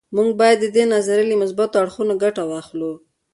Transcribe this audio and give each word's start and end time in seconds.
موږ 0.15 0.29
باید 0.39 0.57
د 0.61 0.65
دې 0.75 0.83
نظریې 0.93 1.27
له 1.31 1.35
مثبتو 1.41 1.75
اړخونو 1.83 2.13
ګټه 2.23 2.43
واخلو 2.45 2.91